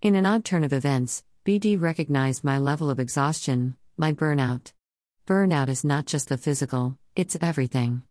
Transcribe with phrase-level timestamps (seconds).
[0.00, 4.70] In an odd turn of events, BD recognized my level of exhaustion, my burnout.
[5.26, 8.02] Burnout is not just the physical, it's everything.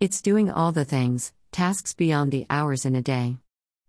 [0.00, 3.36] It's doing all the things, tasks beyond the hours in a day.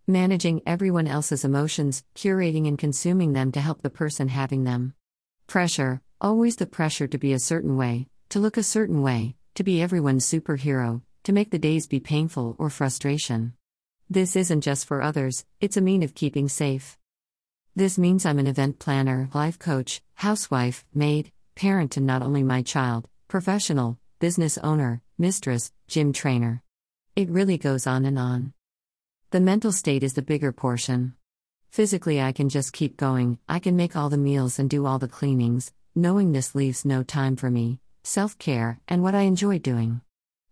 [0.05, 4.93] Managing everyone else's emotions, curating and consuming them to help the person having them.
[5.47, 9.63] Pressure, always the pressure to be a certain way, to look a certain way, to
[9.63, 13.53] be everyone's superhero, to make the days be painful or frustration.
[14.07, 16.98] This isn't just for others, it's a mean of keeping safe.
[17.75, 22.61] This means I'm an event planner, life coach, housewife, maid, parent to not only my
[22.61, 26.63] child, professional, business owner, mistress, gym trainer.
[27.15, 28.53] It really goes on and on.
[29.31, 31.13] The mental state is the bigger portion.
[31.69, 34.97] Physically, I can just keep going, I can make all the meals and do all
[34.97, 39.59] the cleanings, knowing this leaves no time for me, self care, and what I enjoy
[39.59, 40.01] doing.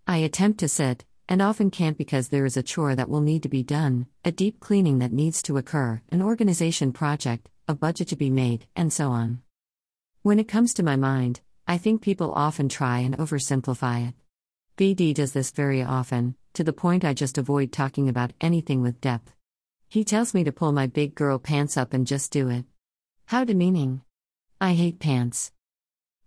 [0.06, 3.44] I attempt to sit, and often can't because there is a chore that will need
[3.44, 8.08] to be done, a deep cleaning that needs to occur, an organization project, a budget
[8.08, 9.42] to be made, and so on.
[10.22, 14.14] When it comes to my mind, I think people often try and oversimplify it.
[14.78, 19.02] BD does this very often, to the point I just avoid talking about anything with
[19.02, 19.34] depth.
[19.90, 22.66] He tells me to pull my big girl pants up and just do it.
[23.26, 24.02] How demeaning.
[24.62, 25.52] I hate pants.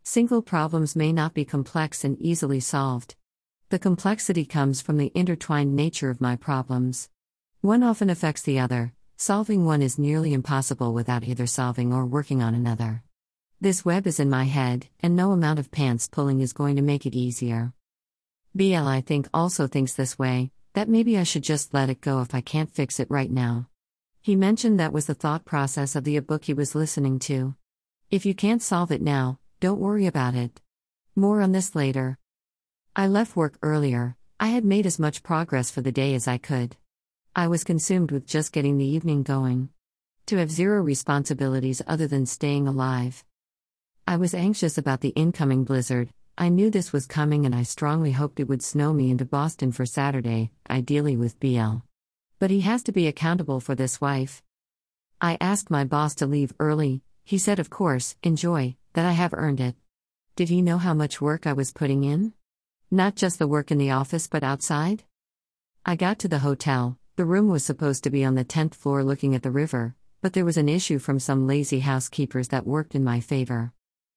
[0.03, 3.16] Single problems may not be complex and easily solved.
[3.70, 7.08] The complexity comes from the intertwined nature of my problems.
[7.60, 12.42] One often affects the other, solving one is nearly impossible without either solving or working
[12.42, 13.04] on another.
[13.60, 16.82] This web is in my head, and no amount of pants pulling is going to
[16.82, 17.72] make it easier.
[18.56, 22.22] BL, I think, also thinks this way that maybe I should just let it go
[22.22, 23.68] if I can't fix it right now.
[24.20, 27.54] He mentioned that was the thought process of the book he was listening to.
[28.10, 30.60] If you can't solve it now, don't worry about it.
[31.14, 32.18] More on this later.
[33.01, 36.37] I left work earlier, I had made as much progress for the day as I
[36.37, 36.77] could.
[37.34, 39.70] I was consumed with just getting the evening going.
[40.27, 43.25] To have zero responsibilities other than staying alive.
[44.06, 48.12] I was anxious about the incoming blizzard, I knew this was coming and I strongly
[48.12, 51.77] hoped it would snow me into Boston for Saturday, ideally with BL.
[52.39, 54.43] But he has to be accountable for this wife.
[55.22, 59.33] I asked my boss to leave early, he said, of course, enjoy, that I have
[59.33, 59.77] earned it.
[60.37, 62.34] Did he know how much work I was putting in?
[62.93, 65.05] Not just the work in the office but outside?
[65.87, 69.05] I got to the hotel, the room was supposed to be on the 10th floor
[69.05, 72.97] looking at the river, but there was an issue from some lazy housekeepers that worked
[72.97, 73.73] in my favor.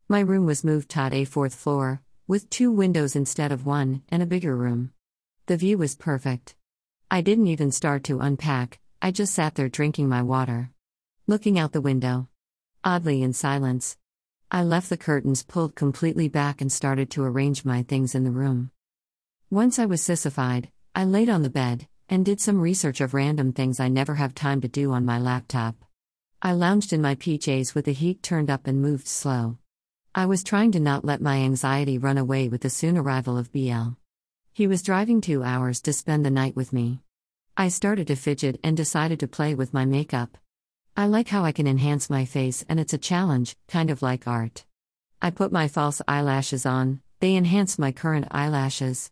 [0.09, 4.23] My room was moved to a fourth floor, with two windows instead of one, and
[4.23, 4.91] a bigger room.
[5.45, 6.55] The view was perfect.
[7.11, 10.71] I didn't even start to unpack, I just sat there drinking my water.
[11.27, 12.27] Looking out the window.
[12.83, 13.97] Oddly in silence.
[14.55, 18.29] I left the curtains pulled completely back and started to arrange my things in the
[18.29, 18.69] room.
[19.49, 23.51] Once I was sissified, I laid on the bed and did some research of random
[23.51, 25.83] things I never have time to do on my laptop.
[26.39, 29.57] I lounged in my PJs with the heat turned up and moved slow.
[30.13, 33.51] I was trying to not let my anxiety run away with the soon arrival of
[33.51, 33.93] BL.
[34.51, 36.99] He was driving two hours to spend the night with me.
[37.57, 40.37] I started to fidget and decided to play with my makeup.
[40.95, 44.27] I like how I can enhance my face and it's a challenge, kind of like
[44.27, 44.63] art.
[45.23, 49.09] I put my false eyelashes on, they enhance my current eyelashes.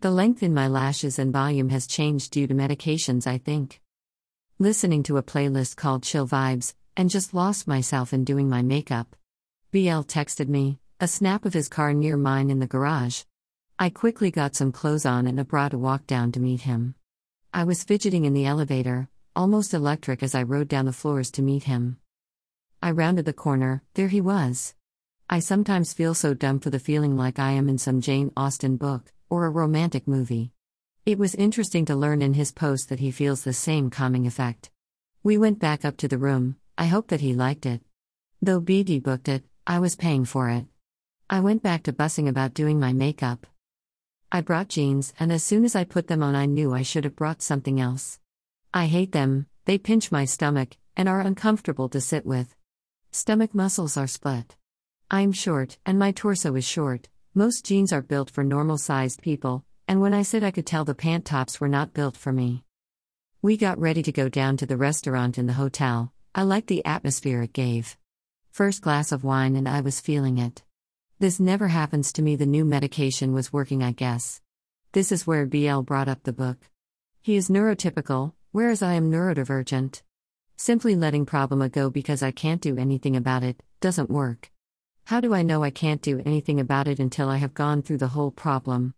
[0.00, 3.82] The length in my lashes and volume has changed due to medications, I think.
[4.58, 9.14] Listening to a playlist called Chill Vibes, and just lost myself in doing my makeup.
[9.70, 13.24] BL texted me, a snap of his car near mine in the garage.
[13.78, 16.94] I quickly got some clothes on and a bra to walk down to meet him.
[17.52, 21.42] I was fidgeting in the elevator, almost electric as I rode down the floors to
[21.42, 21.98] meet him.
[22.82, 24.74] I rounded the corner, there he was.
[25.30, 28.76] I sometimes feel so dumb for the feeling like I am in some Jane Austen
[28.76, 30.50] book, or a romantic movie.
[31.06, 34.72] It was interesting to learn in his post that he feels the same calming effect.
[35.22, 37.80] We went back up to the room, I hope that he liked it.
[38.42, 40.66] Though BD booked it, I was paying for it.
[41.30, 43.46] I went back to bussing about doing my makeup.
[44.32, 47.04] I brought jeans, and as soon as I put them on, I knew I should
[47.04, 48.18] have brought something else.
[48.72, 52.54] I hate them, they pinch my stomach, and are uncomfortable to sit with.
[53.10, 54.56] Stomach muscles are split.
[55.10, 57.08] I'm short, and my torso is short.
[57.34, 60.84] Most jeans are built for normal sized people, and when I sit, I could tell
[60.84, 62.64] the pant tops were not built for me.
[63.40, 66.12] We got ready to go down to the restaurant in the hotel.
[66.34, 67.96] I liked the atmosphere it gave.
[68.50, 70.62] First glass of wine, and I was feeling it.
[71.20, 72.36] This never happens to me.
[72.36, 74.42] The new medication was working, I guess.
[74.92, 76.58] This is where BL brought up the book.
[77.22, 80.02] He is neurotypical, whereas I am neurodivergent.
[80.56, 84.50] Simply letting problema go because I can't do anything about it doesn't work.
[85.06, 87.98] How do I know I can't do anything about it until I have gone through
[87.98, 88.94] the whole problem?